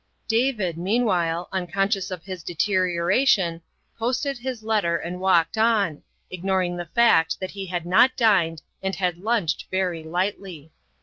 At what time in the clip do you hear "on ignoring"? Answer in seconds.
5.59-6.75